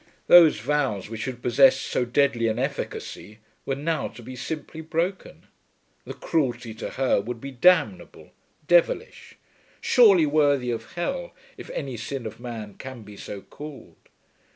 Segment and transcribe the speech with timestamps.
[0.25, 5.45] Those vows which had possessed so deadly an efficacy, were now to be simply broken!
[6.05, 8.31] The cruelty to her would be damnable,
[8.67, 9.35] devilish,
[9.79, 13.97] surely worthy of hell if any sin of man can be so called!